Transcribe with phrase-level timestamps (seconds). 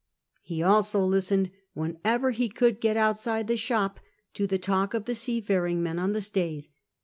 [0.41, 3.97] He also listened, whenever ho could get outside tlic shoj),
[4.33, 6.69] to tlie talk of the seafaring men on the Staithe.